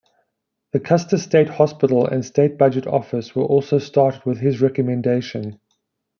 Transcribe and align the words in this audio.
The 0.71 0.79
Custer 0.79 1.19
State 1.19 1.47
Hospital 1.47 2.07
and 2.07 2.25
state 2.25 2.57
budget 2.57 2.87
office 2.87 3.35
were 3.35 3.43
also 3.45 3.77
started 3.77 4.25
with 4.25 4.39
his 4.39 4.59
recommendation. 4.59 5.59